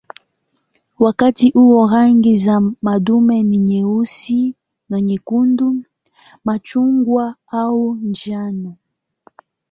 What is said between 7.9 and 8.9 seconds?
njano.